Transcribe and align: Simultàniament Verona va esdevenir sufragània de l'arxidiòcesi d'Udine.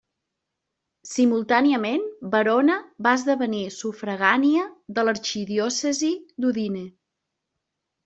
Simultàniament 1.09 2.07
Verona 2.37 2.79
va 3.09 3.13
esdevenir 3.19 3.61
sufragània 3.77 4.67
de 4.99 5.07
l'arxidiòcesi 5.09 6.15
d'Udine. 6.43 6.87